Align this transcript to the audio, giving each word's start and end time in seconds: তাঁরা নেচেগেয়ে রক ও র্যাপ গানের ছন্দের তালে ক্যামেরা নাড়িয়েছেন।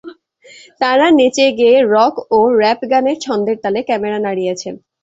তাঁরা 0.81 1.07
নেচেগেয়ে 1.17 1.77
রক 1.93 2.15
ও 2.31 2.39
র্যাপ 2.59 2.79
গানের 2.91 3.17
ছন্দের 3.25 3.57
তালে 3.63 3.79
ক্যামেরা 3.87 4.19
নাড়িয়েছেন। 4.25 4.73